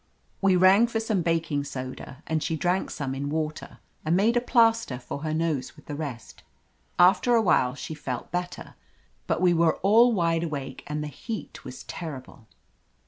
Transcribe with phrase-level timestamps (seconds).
[0.41, 4.41] We rang for some baking soda, and she drank some in water and made a
[4.41, 6.41] plaster for her nose with the rest.
[6.97, 10.41] After a while she 256 OF LETITIA CARBERRY felt better, but we were all wide
[10.43, 12.47] awake and the heat was terrible.